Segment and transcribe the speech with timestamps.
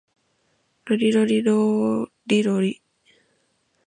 [0.85, 2.81] ロリロリローリロリ